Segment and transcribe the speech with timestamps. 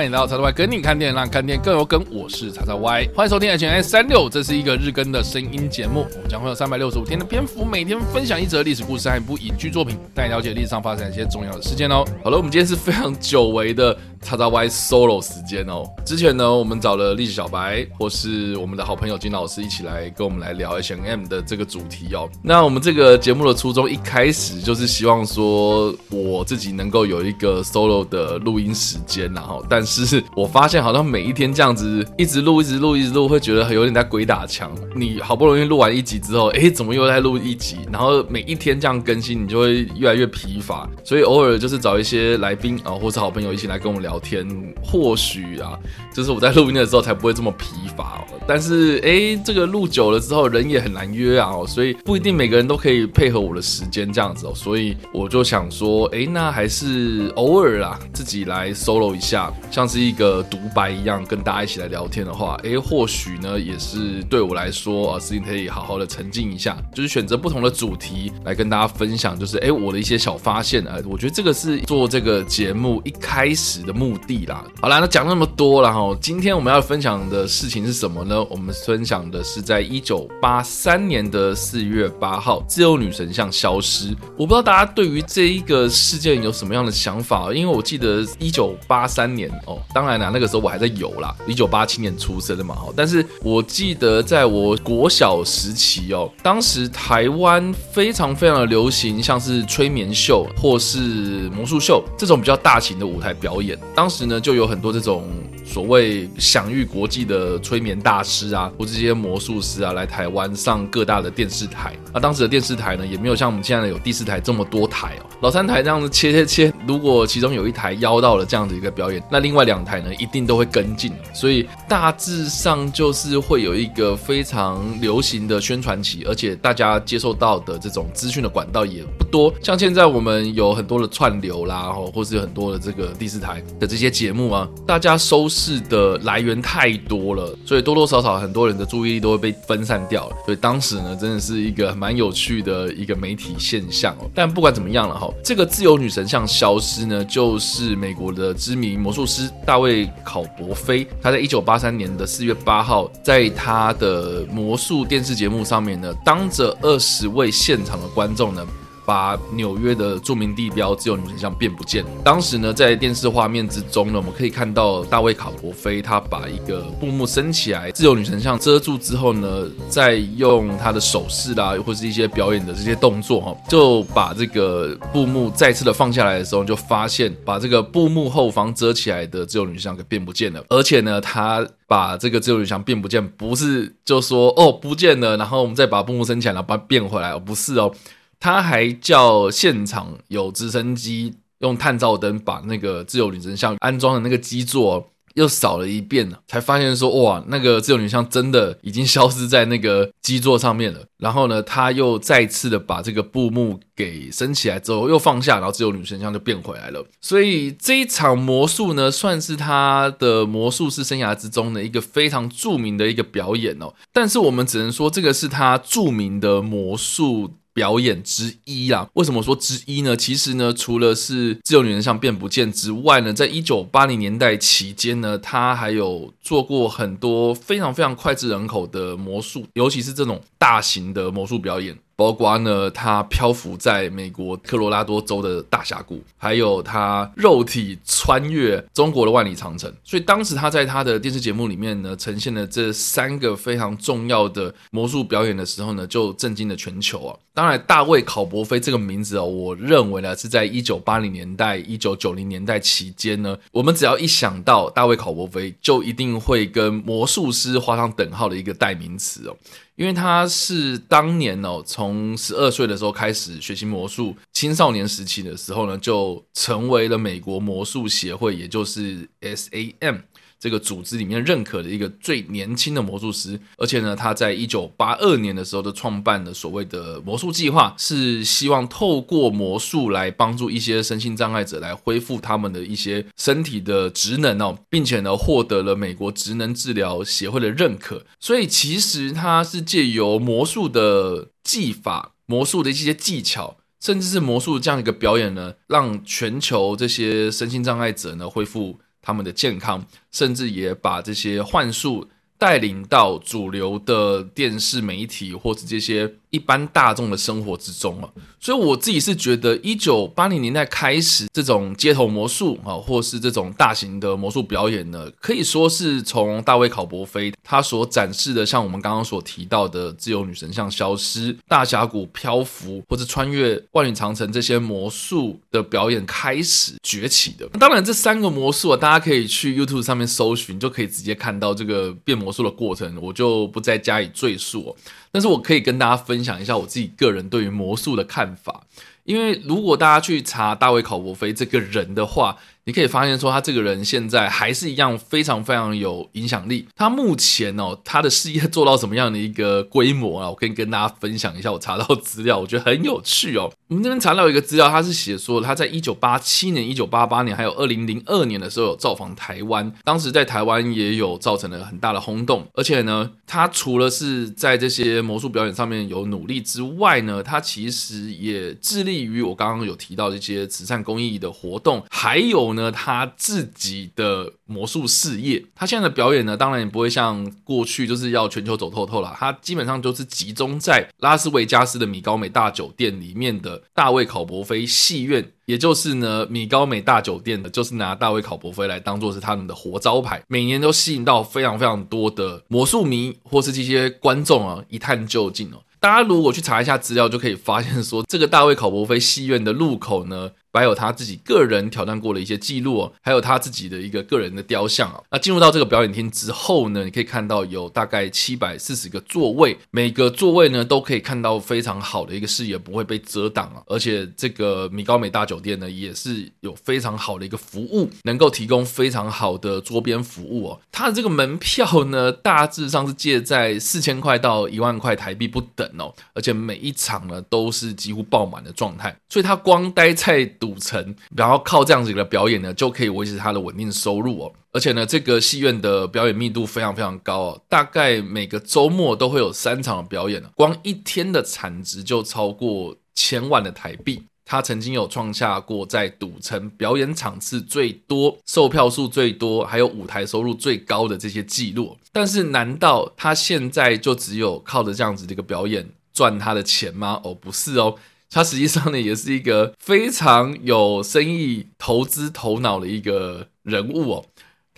[0.00, 2.02] 欢迎来到叉叉 Y 跟你看电影，让看电影更有梗。
[2.10, 6.06] 我是叉叉 Y，欢迎收听 HNS 三六，这是一个日更的声音节目。
[6.14, 12.02] 我们将会有三百六十五天的篇幅，每天分享一则历史故事和一部影剧作品，带你了解历史上发生一些重要的事件哦。
[12.24, 13.94] 好了，我们今天是非常久违的。
[14.22, 22.28] 叉叉 Y solo 时间哦，之前呢，我们找了历史小白或是我们的好朋友金老师一起来跟我们来聊 H&M 的这个主题哦。
[22.42, 34.70] 那我们这个节目的初衷一开始就是希望说我自己能够有一个 solo 的录音时间，然后，但是我发现好像每一天这样子一直录、一直录、一直录，会觉得有点在鬼打墙。
[34.94, 37.78] 你好不容易录完一集之后，诶，怎么又在录一集？
[37.90, 40.88] 然后每一天这样更新，你就会越来越疲乏。
[41.02, 44.09] 所以偶尔就是找一些来宾啊，或是好朋友一起来跟我们聊。
[44.10, 44.44] 聊天
[44.82, 45.78] 或许啊，
[46.12, 48.40] 就是我在录音的时候才不会这么疲乏哦。
[48.44, 54.52] 但是哎、这个录久了之后，人也很难约啊，所以不一定每个人都可以配合我的时间这样子哦。
[54.52, 70.96] 所以我就想说，哎、那还是偶尔啊，自己来 solo 一下，像是一个独白一样，跟大家一起来聊天的话，哎、或许呢，也是对我来说啊，事情可以好好的沉浸一下，就是选择不同的主题来跟大家分享，就是哎、我的一些小发现啊。
[71.04, 73.99] 我觉得这个是做这个节目一开始的。
[74.00, 78.42] 目的啦，好啦，那讲那么多了哈，今天我们要分享的事情是什么呢？
[78.44, 84.16] 我们分享的是在一九八三年的四月八号，自由女神像消失。
[84.38, 103.78] 我不知道大家对于这一个事件有什么样的想法，因为我记得一九八三年哦，当然啦，那个时候我还在游啦，一九八七年出生的嘛，但是我记得在我国小时期哦，当时台湾非常非常的流行，像是催眠秀或是魔术秀这种比较大型的舞台表演。
[103.94, 105.28] 当时呢，就有很多这种
[105.64, 111.94] 所谓享誉国际的催眠大师啊，或这些魔术师啊，来台湾上各大的电视台。
[112.12, 116.72] 那当时的电视台呢，也没有像我们现在有第四台这么多台哦，老三台这样子切切切。
[116.86, 121.12] 如果其中有一台邀到了这样的一个表演，那另外两台呢，一定都会跟进。
[121.32, 129.52] 所以大致上就是会有一个非常流行的宣传期，而且大家接受到的这种资讯的管道也不多。
[129.62, 133.62] 像现在我们有很多的串流啦，或是有很多的这个第四台。
[133.78, 140.36] 的这些节目啊，大家收事的来源太多了，所以多多少少很多人的注意力都会被分散掉了。
[140.46, 144.30] 所以当时呢，真的是一个蛮有趣的一个媒体现象哦。
[144.34, 158.64] 但不管怎么样了哈，这个自由女神像消失呢，就是美国的知名魔术师大卫考伯菲，他在一九八三年的四月八号，在他的魔术电视节目上面呢，当着二十位现场的观众呢。
[159.10, 162.04] 把纽约的著名地标自由女神像变不见。
[162.22, 180.64] 当时呢，在电视画面之中呢，我们可以看到大卫卡伯菲他把一个布幕升起来，自由女神像遮住之后呢，再用他的手势啦，或是一些表演的这些动作哈，就把这个布幕再次的放下来的时候，就发现把这个布幕后方遮起来的自由女神像给变不见了。
[180.68, 187.92] 而且呢，他把这个自由女神像变不见，不是就说哦不见了，然后我们再把布幕升起来，然后把它变回来，哦不是哦。
[188.40, 201.04] 他还叫现场有直升机用探照灯把那个自由女神像安装的那个基座又扫了一遍，才发现说哇，那个自由女神像真的已经消失在那个基座上面了。
[201.18, 207.06] 然后呢，他又再次的把这个布幕给升起来之后又放下，然后自由女神像就变回来了。
[207.20, 213.94] 所以这一场魔术呢，算是他的魔术师生涯之中的一个非常著名的一个表演哦。
[214.12, 217.52] 但是我们只能说，这个是他著名的魔术。
[217.72, 220.16] 表演之一啊，为什么说之一呢？
[220.16, 231.96] 其实呢，除了是自由女神像变不见之外呢，在一九八零年代期间呢，他还有做过很多非常非常脍炙人口的魔术，尤其是这种大型的魔术表演。
[232.20, 239.90] 包括呢，他漂浮在美国科罗拉多州的大峡谷，还有他肉体穿越中国的万里长城。
[240.04, 247.34] 所以当时他在他的电视节目里面呢，呈现了这三个非常重要的魔术表演的时候呢，就震惊了全球啊。
[247.54, 259.56] 当然，大卫考伯菲这个名字哦，我认为呢是在一九八零年代、一九九零年代期间呢，我们只要一想到大卫考伯菲，就一定会跟魔术师画上等号的一个代名词哦。
[259.96, 270.22] 因为他是当年哦，从十二岁的时候开始学习魔术，青少年时期的时候呢，就成为了美国魔术协会，也就是 SAM。
[270.60, 288.26] 这个组织里面认可的一个最年轻的魔术师，而且呢，他在一九八二年的时候就创办了所谓的魔术计划，是希望透过魔术来帮助一些身心障碍者来恢复他们的一些身体的职能哦，并且呢，获得了美国职能治疗协会的认可。
[288.38, 298.98] 所以其实他是借由魔术的技法、魔术的一些技巧，甚至是魔术这样一个表演呢，让全球这些身心障碍者呢恢复。
[299.22, 302.28] 他们的健康，甚至也把这些幻术
[302.58, 306.34] 带领到主流的电视媒体或者这些。
[306.50, 327.68] 一般大众的生活之中啊，所以我自己是觉得，一九八零年代开始这种街头魔术啊，或是这种大型的魔术表演呢，可以说是从大卫考伯菲他所展示的，像我们刚刚所提到的自由女神像消失、大峡谷漂浮，或者穿越万里长城这些魔术的表演开始崛起的。
[327.78, 334.96] 当然，这三个魔术啊，大家可以去 YouTube 上面搜寻，就可以直接看到这个变魔术的过程，我就不再加以赘述。
[335.32, 338.86] 但是我可以跟大家分分享一下我自己个人对于魔术的看法，
[339.24, 342.56] 因为如果大家去查大卫考伯菲这个人的话。
[342.90, 346.88] 你可以发现说，他这个人现在还是一样非常非常有影响力。
[346.96, 350.50] 他目前哦，他的事业做到什么样的一个规模啊？
[350.50, 351.70] 我可以跟大家分享一下。
[351.70, 353.72] 我查到资料，我觉得很有趣哦。
[353.86, 362.66] 我们这边查到一个资料，他是写说他在一九八七年、一九八八年还有二零零二年的时候有造访台湾，当时在台湾也有造成了很大的轰动。
[362.74, 372.70] 而且呢，他除了是在这些魔术表演上面有努力之外呢，他其实也致力于我刚刚有提到这些慈善公益的活动，还有。
[372.70, 379.34] 呢，呢他自己的魔术事业，他现在的表演呢，当然也不会像过去就是要全球走透透了。
[379.38, 395.82] 他基本上就是集中在拉斯维加斯的米高梅大酒店里面的大卫考伯菲戏院，也就是呢，米高梅大酒店的，就是拿大卫考伯菲来当做是他们的活招牌，每年都吸引到非常非常多的魔术迷或是这些观众啊一探究竟哦。
[395.98, 400.50] 大家如果去查一下资料，就可以发现说，这个大卫考伯菲戏院的入口呢。
[400.72, 405.20] 还有他自己个人挑战过的一些记录哦，还有他自己的一个个人的雕像啊。
[405.30, 413.82] 那进入到这个表演厅之后呢，你可以看到有大概七百四十个座位，每个座位呢都可以看到非常好的一个视野，不会被遮挡啊。
[413.86, 420.80] 而且这个米高梅大酒店呢，也是有非常好的一个服务，能够提供非常好的桌边服务哦。
[420.92, 426.14] 它的这个门票呢，大致上是介在四千块到一万块台币不等哦。
[426.34, 434.52] 而且每一场呢都是几乎爆满的状态，所以他光待在赌城，然后靠这样子的表演呢，就可以维持他的稳定收入哦。
[434.72, 444.22] 而且呢，这个戏院的表演密度非常非常高哦，大概每个周末都会有三场的表演，光一天的产值就超过千万的台币。
[444.44, 451.96] 他曾经有创下过在赌城表演场次最多、售票数最多，还有舞台收入最高的这些记录。
[452.12, 457.20] 但是，难道他现在就只有靠着这样子的一个表演赚他的钱吗？
[457.22, 457.94] 哦，不是哦。
[458.30, 464.26] 他实际上呢，也是一个非常有生意投资头脑的一个人物哦。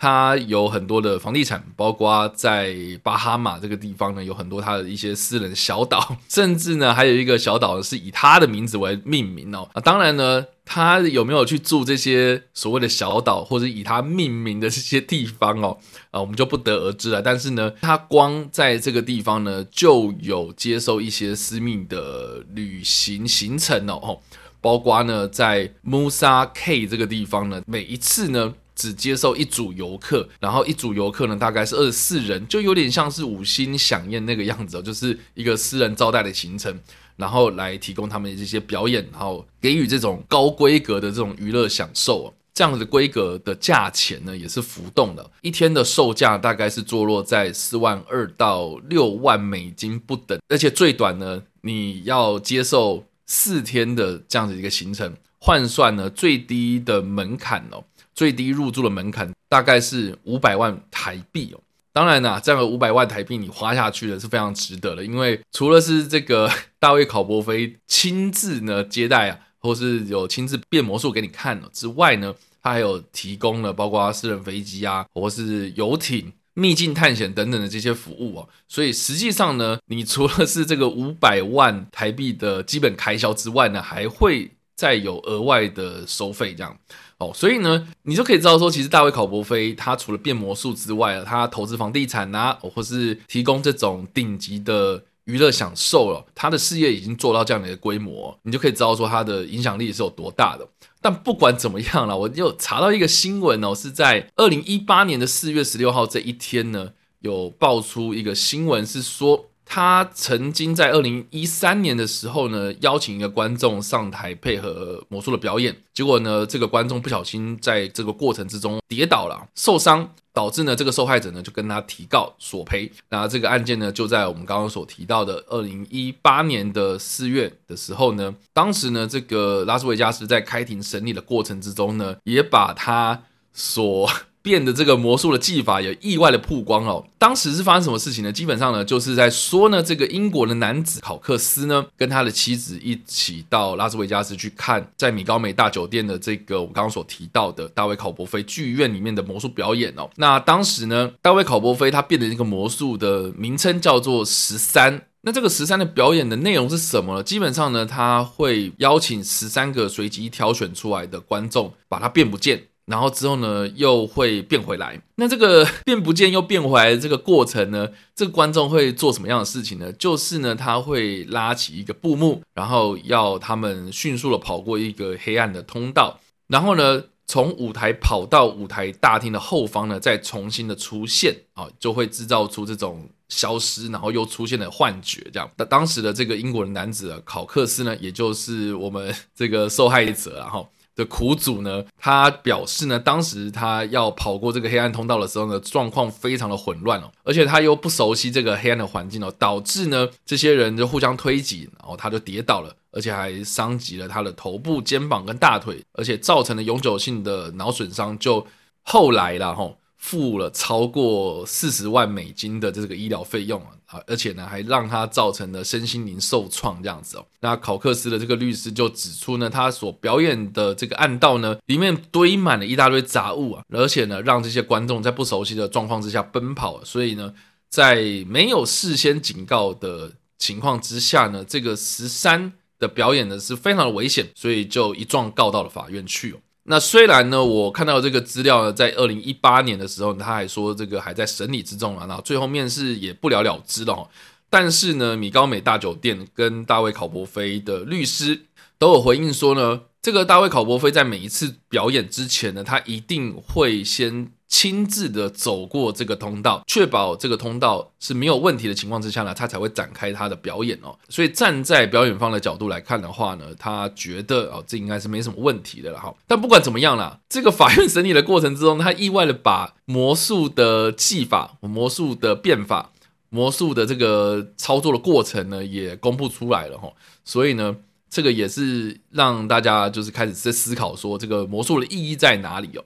[0.02, 9.68] 他有很多的房地产，包括在巴哈马这个地方呢，有很多他的一些私人小岛，甚至呢，还有一个小岛是以他的名字为命名哦。
[9.74, 10.44] 啊，当然呢。
[10.64, 15.76] 他有没有去住这些所谓的小岛，或者以他命名的这些地方哦？
[16.12, 17.20] 啊，我们就不得而知了。
[17.20, 24.20] 但是呢，他光在这个地方呢，就有接受一些私密的旅行行程哦，
[24.60, 36.76] 包括呢，在 Musa K 这个地方呢，每一次呢，只接受一组游客，然后一组游客呢，大概是二十四人，就有点像是五星饗宴那个样子哦，就是一个私人招待的行程。
[37.14, 57.84] 然后来提供他们的这些表演，然后给予这种高规格的这种娱乐享受哦，这样子的规格的价钱呢，也是浮动的，一天的售价大概是坐落在四万二到六万美金不等，而且最短呢，你要接受四天的这样子一个行程，换算呢，最低的门槛哦，
[58.14, 61.60] 最低入住的门槛大概是五百万台币哦。
[61.94, 66.50] 当然啦，这样的五百万台币你花下去的是非常值得的，因为除了是这个
[66.80, 78.48] 大卫考伯菲亲自呢接待啊，或是有亲自变魔术给你看了之外呢，他还有提供了包括私人飞机啊，或是游艇、秘境探险等等的这些服务哦。
[78.66, 84.50] 所以实际上呢，你除了是这个五百万台币的基本开销之外呢，还会
[84.82, 86.76] 再有额外的收费这样。
[87.18, 100.66] 哦，所以呢，你就可以知道说，其实大卫考伯菲他除了变魔术之外，他投资房地产啊，或是提供这种顶级的娱乐享受了，他的事业已经做到这样的一个规模，你就可以知道说他的影响力是有多大的。
[101.00, 109.51] 但不管怎么样了，我就查到一个新闻哦，是在二零一八年的四月十六号这一天呢，有爆出一个新闻是说。
[109.64, 122.90] 他曾经在二零一三年的时候呢，邀请一个观众上台配合魔术的表演，结果呢，这个观众不小心在这个过程之中跌倒了，受伤，导致呢这个受害者呢就跟他提告索赔。
[123.08, 134.10] 那这个案件呢就在我们刚刚所提到的二零一八年的四月的时候呢，当时呢这个拉斯维加斯在开庭审理的过程之中呢，也把他所
[134.42, 137.06] 变的这个魔术的技法有意外的曝光哦。
[137.18, 138.32] 当时是发生什么事情呢？
[138.32, 150.10] 基本上呢，就是在说呢，这个英国的男子考克斯呢，跟他的妻子一起到拉斯维加斯去看在米高梅大酒店的这个我刚刚所提到的大卫考伯菲剧院里面的魔术表演哦。
[150.16, 155.06] 那当时呢，大卫考伯菲他变的这个魔术的名称叫做十三。
[155.24, 157.22] 那这个十三的表演的内容是什么呢？
[157.22, 162.64] 基本上呢，他会邀请十三个随机挑选出来的观众，把它变不见。
[162.84, 165.00] 然后之后呢，又会变回来。
[165.16, 169.92] 那这个 变不见又变回来的这个过程呢，这个观众会做什么样的事情呢？
[169.92, 185.24] 就是呢，他会拉起一个布幕，然后要他们迅速的跑过一个黑暗的通道，然后呢，从舞台跑到舞台大厅的后方呢，再重新的出现啊，就会制造出这种消失然后又出现的幻觉。
[185.32, 190.68] 这样，那当时的这个英国人男子考克斯呢，也就是我们这个受害者，然后。
[190.94, 208.18] 的苦主呢，他表示呢，当时他要跑过这个黑暗通道的时候呢，状况非常的混乱哦，而且他又不熟悉这个黑暗的环境哦，导致呢，这些人就互相推挤，然后他就跌倒了，而且还伤及了他的头部、肩膀跟大腿，而且造成了永久性的脑损伤。
[208.18, 208.46] 就
[208.82, 209.78] 后来了吼。
[210.02, 217.24] 付了超过四十万美金的这个医疗费用啊，而且呢，还让他造成了身心灵受创这样子哦。
[217.38, 227.32] 那考克斯的这个律师就指出呢，他所表演的这个暗道呢，里面堆满了一大堆杂物啊，而且呢，让这些观众在不熟悉的状况之下奔跑，所以呢，
[227.70, 236.38] 在没有事先警告的情况之下呢，这个十三的表演呢是非常的危险，所以就一状告到了法院去哦。
[236.64, 244.08] 那虽然呢，我看到这个资料呢，在二零一八年的时候，他还说这个还在审理之中啊，然后最后面试也不了了之了。
[244.48, 248.42] 但是呢，米高美大酒店跟大卫考伯菲的律师
[248.78, 254.30] 都有回应说呢，这个大卫考伯菲在每一次表演之前呢，他一定会先。
[254.52, 260.94] 亲自的走过这个通道，确保这个通道是没有问题的情况之下呢，他才会展开他的表演哦。
[261.08, 266.14] 所以站在表演方的角度来看的话呢，他觉得哦，这应该是没什么问题的了哈。
[266.26, 272.92] 但不管怎么样啦，这个法院审理的过程之中，他意外的把魔术的技法、魔术的变法、
[273.30, 276.92] 魔术的这个操作的过程呢，也公布出来了哈。
[277.24, 277.74] 所以呢，
[278.10, 282.84] 这个也是让大家就是开始在思考说，这个魔术的意义在哪里哦。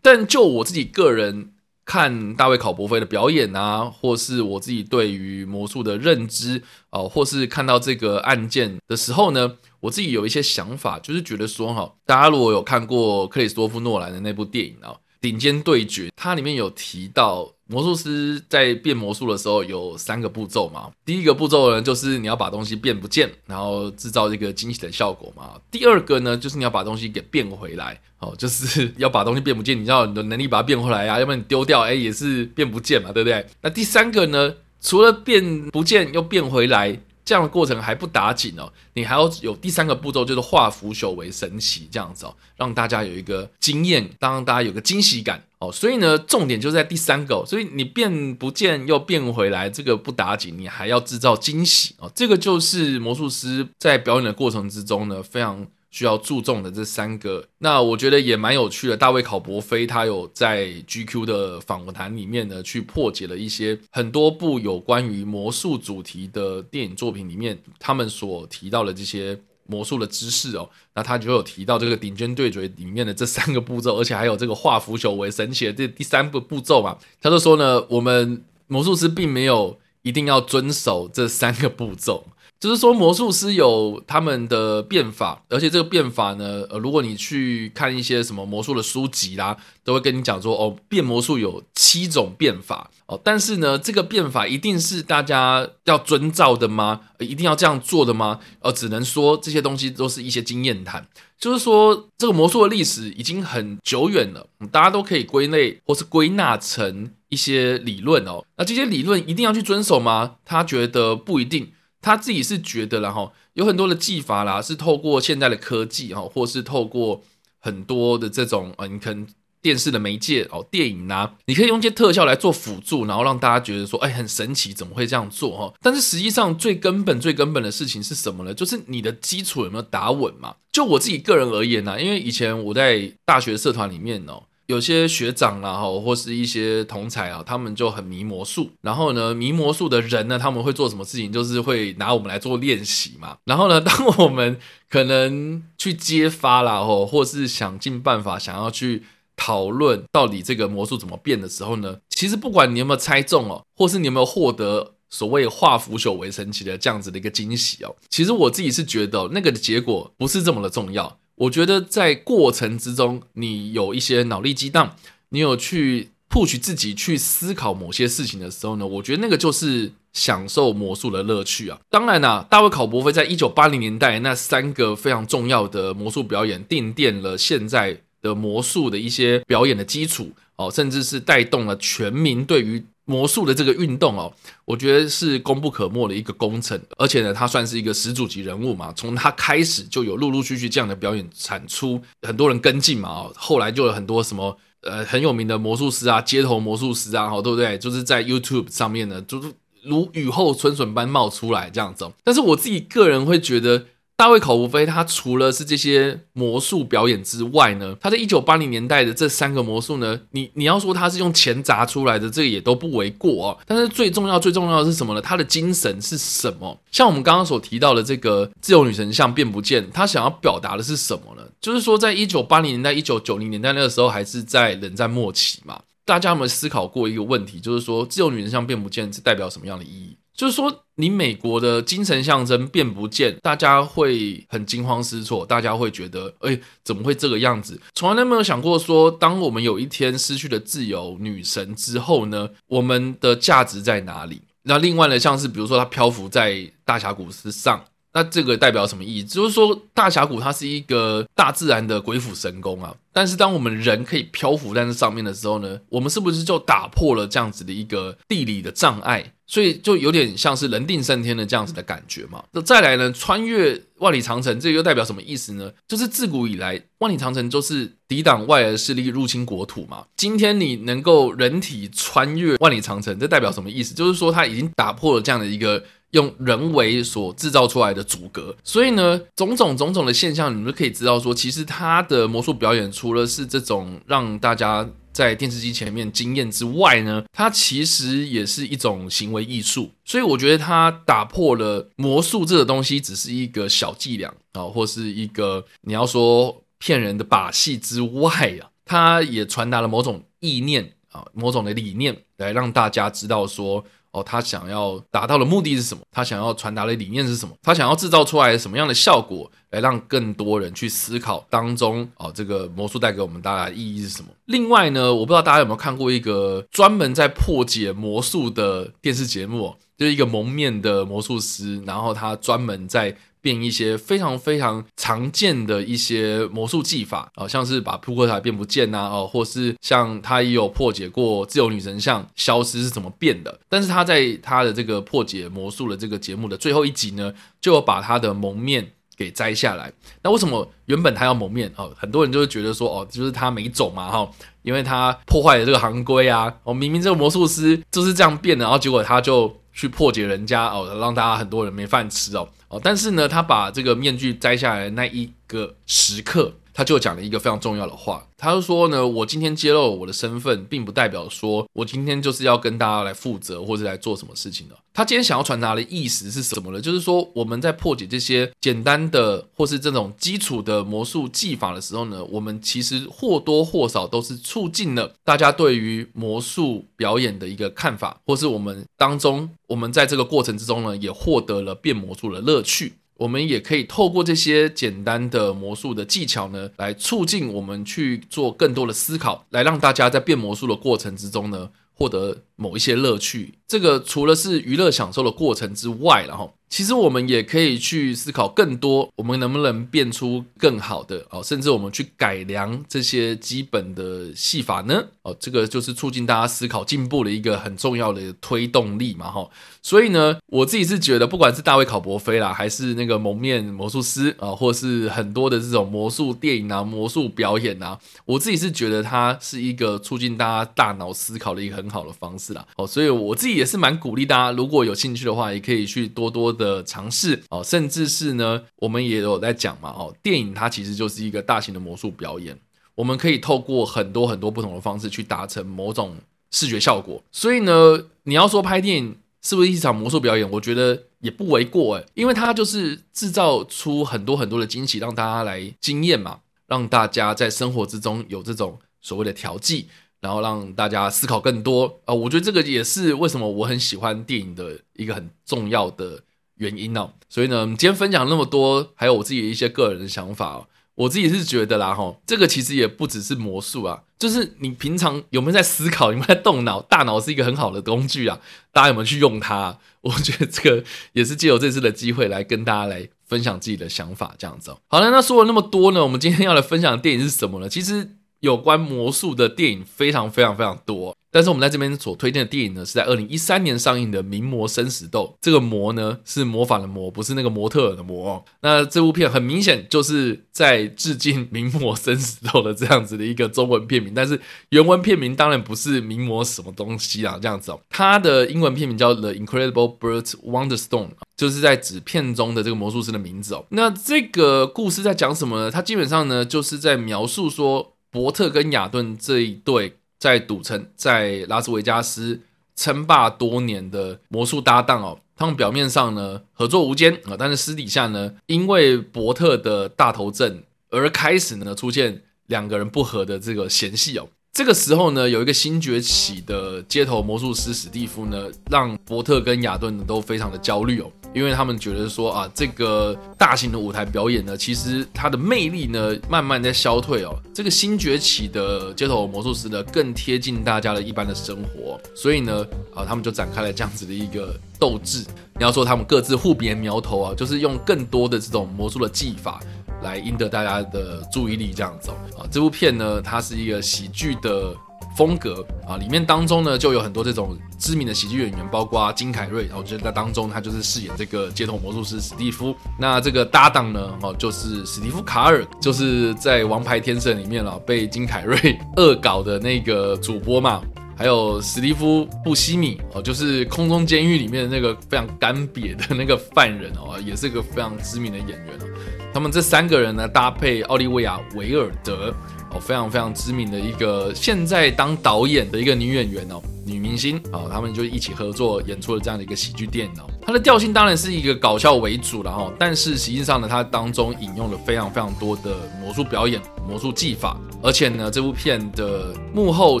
[0.02, 1.52] 但就我自己个人
[1.84, 14.90] 看大卫考伯菲的表演啊，或是我自己对于魔术的认知啊、或是看到这个案件的时候呢，我自己有一些想法，就是觉得说哈，大家如果有看过克里斯多夫诺兰的那部电影啊，
[15.20, 17.54] 《顶尖对决》，它里面有提到。
[17.72, 20.90] 魔术师在变魔术的时候有三个步骤嘛？
[21.06, 25.58] 第一个步骤呢，就是你要把东西变不见，然后制造一个惊喜的效果嘛。
[25.70, 33.46] 第二个呢，就是你要把东西给变回来，哦，就是要把东西变不见，你要你的能力把它变回来啊，要不然你丢掉，哎，也是变不见嘛，对不对？
[33.62, 37.00] 那第三个呢，除了变不见又变回来。
[37.32, 45.72] 这样的过程还不打紧哦，你还要有第三个步骤，就是化腐朽为神奇，这样子哦，让大家有一个经验，让大家有个惊喜感哦。
[45.72, 52.12] 所以呢，重点就在第三个，所以你变不见又变回来，这个不打紧，你还要制造惊喜哦。
[52.14, 55.66] 这个就是魔术师在表演的过程之中呢，非常。
[55.92, 58.96] 需要注重的这三个，那我觉得也蛮有趣的。
[58.96, 70.68] 大卫考伯菲他有在 GQ 的访谈里面呢，去破解了一些很多部有关于魔术主题的电影作品里面，他们所提到的这些魔术的知识哦。
[70.94, 76.96] 那他就有提到这个顶尖对决里面的这三个步骤，而且还有这个化腐朽为神奇的这第三个步骤嘛。
[77.20, 82.24] 他就说呢，我们魔术师并没有一定要遵守这三个步骤。
[82.62, 93.20] 就是说，魔术师有他们的变法，而且这个变法呢，呃，如果你去看一些什么魔术的书籍啦，都会跟你讲说，哦，变魔术有七种变法哦。
[93.24, 97.00] 但是呢，这个变法一定是大家要遵照的吗？
[97.18, 98.38] 一定要这样做的吗？
[98.60, 101.04] 呃，只能说这些东西都是一些经验谈。
[101.36, 108.44] 就是说，这个魔术的历史已经很久远了，大家都可以归类或是归纳成一些理论哦。
[108.56, 110.36] 那这些理论一定要去遵守吗？
[110.44, 111.72] 他觉得不一定。
[112.02, 117.22] 他自己是觉得啦，哈，有很多的技法啦，是透过现在的科技哈，或是透过
[117.60, 119.26] 很多的这种呃，你可能
[119.62, 125.72] 电视的媒介哦，电影呐，你可以用一些特效来做辅助，然后让大家觉得说，哎，很神奇，怎么会这样做哈？
[125.80, 128.52] 但是实际上最根本、最根本的事情是什么呢？
[128.52, 130.56] 就是你的基础有没有打稳嘛？
[130.72, 134.42] 就我自己个人而言呢，因为以前我在大学社团里面哦。
[134.72, 138.70] 有些学长啦，哈，或是一些同才啊，他们就很迷魔术。
[138.80, 141.30] 然后呢，迷魔术的人呢，他们会做什么事情？
[141.30, 143.36] 就是会拿我们来做练习嘛。
[143.44, 149.02] 然后呢， 当我们可能去揭发啦，或或是想尽办法想要去
[149.36, 161.18] 讨论到底这个魔术怎么变的时候呢，其实不管你有没有猜中哦，或是你有没有获得所谓化腐朽为神奇的这样子的一个惊喜哦，其实我自己是觉得那个的结果不是这么的重要。
[161.42, 164.96] 我觉得在过程之中，你有一些脑力激荡，
[165.30, 169.92] 你有去 push 自己去思考某些事情的时候呢，我觉得那个就是。
[170.12, 171.80] 享受魔术的乐趣啊！
[171.88, 184.32] 当然啦、大卫考伯菲在一九八零年代那三个非常重要的魔术表演，奠定了现在的魔术的一些表演的基础哦，甚至是带动了全民对于魔术的这个运动哦。
[184.64, 188.92] 我觉得是功不可没的一个工程，而且呢，他算是一个始祖级人物嘛。
[188.94, 193.08] 从他开始就有陆陆续续这样的表演产出，很多人跟进嘛。
[193.08, 197.78] 哦，后来就有很多什么呃很有名的魔术师啊，街头魔术师啊，哦，对不对？
[197.78, 199.52] 就是在 YouTube 上面呢，就是。
[199.84, 203.86] 如雨后春笋般冒出来这样子，但是我自己个人会觉得，
[204.22, 213.58] 大卫考伯菲他除了是这些魔术表演之外呢，他在一九八零年代的这三个魔术呢，你你要说他是用钱砸出来的，这个也都不为过哦。
[213.66, 215.20] 但是最重要最重要的是什么呢？
[215.20, 216.80] 他的精神是什么？
[216.92, 221.42] 像我们刚刚所提到的这个自由女神像变不见，他想要表达的是什么呢？
[221.60, 225.80] 就是说，在一九八零年代、一九九零年代那个时候，还是在冷战末期嘛。
[226.04, 227.58] 大家有没有思考过一个问题？
[227.58, 230.11] 就是说，自由女神像变不见是代表什么样的意义？
[230.34, 237.80] 就是说，你美国的精神象征变不见，大家会很惊慌失措，大家会觉得，哎，怎么会这个样子？
[237.94, 244.42] 从来都没有想过说，当我们有一天失去了自由女神之后呢，我们的价值在哪里？
[244.64, 247.84] 那另外呢，像是比如说，它漂浮在大峡谷之上。
[248.14, 249.24] 那这个代表什么意义？
[249.24, 252.94] 就是说，大峡谷它是一个大自然的鬼斧神工啊。
[253.10, 259.32] 但是，当我们人可以漂浮在那上面的时候呢，我们是不是就打破了这样子的一个地理的障碍？
[259.52, 262.42] 所以，就有点像是人定胜天的这样子的感觉嘛。
[262.52, 265.70] 那再来呢，穿越万里长城，这又代表什么意思呢？
[265.86, 270.06] 就是自古以来，万里长城就是抵挡外来势力入侵国土嘛。
[270.16, 273.92] 今天你能够人体穿越万里长城，这代表什么意思？
[273.94, 275.84] 就是说，它已经打破了这样的一个。
[276.12, 289.90] 用人为所制造出来的阻隔，所以呢，种种种种的现象，你们就可以知道说，其实他的魔术表演除了是这种让大家在电视机前面惊艳之外呢，它其实也是一种行为艺术。
[290.04, 303.84] 所以我觉得它打破了魔术这个东西只是一个小伎俩啊，或是一个你要说骗人的把戏之外啊，它也传达了某种意念啊，某种的理念来让大家知道说。
[304.12, 306.02] 哦，他想要达到的目的是什么？
[306.10, 307.54] 他想要传达的理念是什么？
[307.62, 314.28] 他想要制造出来什么样的效果，来让更多人去思考当中哦，这个魔术带给我们带来的意义是什么？
[314.44, 323.16] 另外呢，我不知道大家有没有看过一个专门在破解魔术的电视节目，就是一个蒙面的魔术师，然后他专门在。
[323.42, 333.58] 变一些非常非常常见的一些魔术技法啊，像是把扑克牌变不见呐，哦，或是像他也有破解过自由女神像消失是怎么变的。
[333.68, 339.92] 但是他在他的这个破解魔术的这个节目的最后一集呢，就把他的蒙面给摘下来。
[340.22, 341.92] 那为什么原本他要蒙面哦？
[341.98, 344.30] 很多人就会觉得说哦，就是他没走嘛哈，
[344.62, 346.54] 因为他破坏了这个行规啊。
[346.62, 352.48] 哦，明明这个魔术师就是这样变的，然后结果他就去破解人家哦，让大家很多人没饭吃哦。
[352.68, 358.26] 哦，但是呢，他把这个面具摘下来那一个时刻，他就讲了一个非常重要的话。
[358.36, 364.74] 他就说呢，我今天揭露我的身份，并不代表说我今天就是要跟大家来负责或者来做什么事情的。
[364.94, 366.80] 他今天想要传达的意思是什么呢？
[366.80, 382.94] 就是说我们在破解这些简单的或是这种基础的魔术技法的时候呢，我们其实或多或少都是促进了大家对于魔术表演的一个看法，或是我们当中，我们在这个过程之中呢，也获得了变魔术的乐趣。
[383.18, 393.54] 我们也可以透过这些简单的魔术的技巧呢，来促进我们去做更多的思考，来让大家在变魔术的过程之中呢，获得某一些乐趣。
[393.68, 396.54] 这个除了是娱乐享受的过程之外，然后。
[396.72, 405.04] 其实我们也可以去思考更多，我们能不能变出更好的哦，甚至我们去改良这些基本的戏法呢？
[405.20, 409.46] 哦，这个就是促进大家思考进步的一个很重要的推动力嘛，哈。
[409.82, 422.66] 所以呢，我自己是觉得，不管是大卫考伯菲啦，还是那个蒙面魔术师啊，或是很多的这种魔术电影啊、魔术表演啊，我自己是觉得它是一个促进大家大脑思考的一个很好的方式啦。
[422.76, 426.56] 哦，所以我自己也是蛮鼓励大家，如果有兴趣的话，也可以去多多。
[426.62, 432.56] 的尝试哦，甚至是呢，我们也有在讲嘛哦，电影它其实就是一个大型的魔术表演，
[432.94, 436.16] 我们可以透过很多很多不同的方式去达成某种
[436.50, 437.22] 视觉效果。
[437.32, 449.88] 所以呢，你要说拍电影是不是一场魔术表演，我觉得也不为过诶，因为它就是制造出很多很多的惊喜，让大家来惊艳嘛，让大家在生活之中有这种所谓的调剂，
[450.20, 456.22] 然后让大家思考更多啊、我觉得这个也是为什么我很喜欢电影的一个很重要的
[456.56, 457.12] 原因哦。
[457.28, 460.66] 所以呢，今天分享那么多，还有我自己的一些个人的想法哦。
[460.94, 466.82] 我自己是觉得啦，哈，这个其实也不只是魔术啊，就是你平常有没有在思考，有没有在动脑？
[466.82, 468.38] 大脑是一个很好的工具啊，
[468.72, 469.78] 大家有没有去用它？
[470.02, 470.84] 我觉得这个
[471.14, 474.76] 也是借由这次的机会来跟大家来分享自己的想法，这样子。
[474.88, 477.68] 好了，那说了那么多呢，我们今天要来分享的电影是什么呢？
[477.70, 481.16] 其实有关魔术的电影非常非常非常多。
[481.34, 485.34] 但是我们在这边所推荐的电影呢，是在二零一三年上映的《名模生死斗》。
[485.40, 488.44] 这个“模”呢是模仿的“模”，不是那个模特儿的“模”。
[488.60, 497.80] 那这部片很明显就是在致敬《名模生死斗》的这样子的一个中文片名，但是原文片名当然不是“名模什么东西”啊，这样子哦。
[497.88, 503.64] 它的英文片名叫《The Incredible Bert Wonderstone》，就是在指片中的这个魔术师的名字哦。
[503.70, 505.70] 那这个故事在讲什么呢？
[505.70, 509.96] 它基本上呢就是在描述说伯特跟亚顿这一对。
[510.22, 512.38] 在赌城，在拉斯维加斯
[512.76, 524.28] 称霸多年的魔术搭档哦，他们表面上呢合作无间啊，但是私底下呢，因为伯特的大头症而开始呢出现两个人不和的这个嫌隙哦。
[524.52, 531.10] 这个时候呢，有一个新崛起的街头魔术师史蒂夫呢，让伯特跟亚顿呢都非常的焦虑哦。
[531.34, 537.34] 因为他们觉得说啊，这个大型的舞台表演呢，其实它的魅力呢，慢慢在消退哦。
[537.54, 545.24] 这个新崛起的街头魔术师呢，更贴近大家的一般的生活，所以呢，啊，他们就展开了这样子的一个斗智。
[545.54, 549.60] 你要说他们各自互别苗头啊，就是用更多的这种魔术的技法
[550.02, 552.14] 来赢得大家的注意力，这样子哦。
[552.40, 554.74] 啊，这部片呢，它是一个喜剧的。
[555.16, 562.74] 风格啊，里面当中呢就有很多这种知名的喜剧演员，包括金凯瑞，然后就在当中他就是饰演这个街头魔术师史蒂夫。
[562.98, 570.80] 那这个搭档呢，哦，就是史蒂夫卡尔，就是在《王牌天神》里面了被金凯瑞恶搞的那个主播嘛。
[571.16, 578.86] 还有史蒂夫布西米哦，就是空中监狱里面的那个非常干瘪的那个犯人哦，也是一个非常知名的演员哦。
[579.32, 582.34] 他们这三个人呢搭配奥利维亚维尔德。
[582.74, 590.24] 哦，非常非常知名的一个现在当导演的一个女演员哦，女明星哦，他们就一起合作演出了这样的一个喜剧电影哦。
[590.40, 600.00] 它的调性当然是一个搞笑为主了哈，但是实际上呢，它当中引用了非常非常多的魔术表演、魔术技法，而且呢，这部片的幕后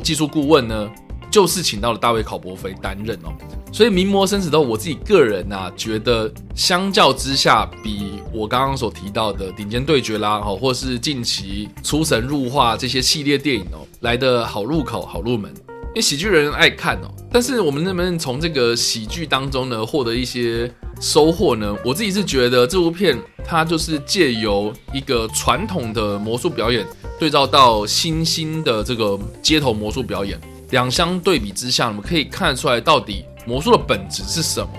[0.00, 0.90] 技术顾问呢，
[1.30, 3.32] 就是请到了大卫考伯菲担任哦。
[3.72, 15.50] 所以《名模生死斗》，我自己个人呐、啊，觉得相较之下，比我刚刚所提到的《顶尖对决》啦，哈，或是近期《出神入化》这些系列电影哦，来的好入口、好入门。
[15.92, 21.76] 因为喜剧人爱看哦，但是我们能不能从这个喜剧当中呢，获得一些收获呢？
[21.84, 26.86] 我自己是觉得这部片它就是借由一个传统的魔术表演，
[27.18, 33.26] 对照到新兴的这个街头魔术表演，两相对比之下，我们可以看出来到底。
[33.44, 34.70] 魔术的本质是什么？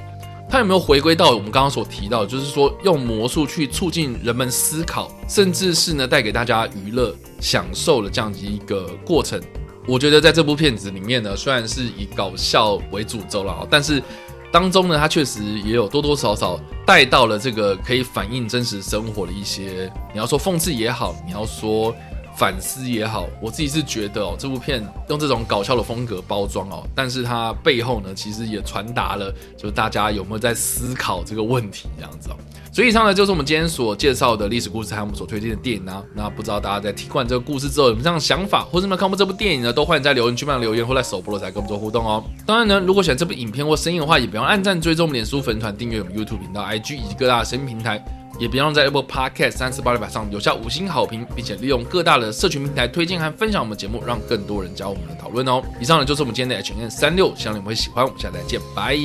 [0.49, 9.39] 它有没有回归到我们刚刚所提到，就是说用魔术去促进人们思考，甚至是呢带给大家娱乐、享受的这样子一个过程？
[9.87, 14.01] 我觉得在这部片子里面呢，虽然是以搞笑为主轴了，但是
[14.51, 21.93] 当中呢，它确实也有多多少少带到了这个可以反映真实生活的一些，你要说讽刺也好，你要说。
[22.35, 32.35] 反思也好，我自己是觉得哦，这部片用这种搞笑的风格包装哦，但是它背后呢，其实也传达了，就是大家有没有在思考这个问题这样子哦。
[32.71, 36.03] 所以以上呢，就是我们今天所介绍的历史故事，还有我们所推荐的电影啊。
[36.15, 39.71] 那不知道大家在听完这个故事之后有没有这样的想法，或者有没有看过这部电影呢？
[39.71, 42.23] 都欢迎在留言区帮留言，或在首播的时候跟我们做互动哦。
[42.47, 48.03] 当然呢，如果喜欢这部影片或声音的话，也别忘按赞、追踪我们脸书粉团、订阅我们 YouTube 频道、IG 以及各大的声音平台。
[48.39, 55.61] 也别忘在 Apple Podcast 三四八六百上留下五星好评，并且利用各大的社群平台推荐和分享我们节目，让更多人加入我们的讨论哦。
[55.79, 58.03] 以上呢就是我们今天的 H&M 365，希望你们会喜欢。
[58.03, 58.97] 我们下次再见，拜。